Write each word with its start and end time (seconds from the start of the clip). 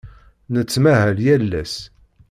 Nettmahal 0.53 1.17
yal 1.25 1.51
ass. 1.61 1.75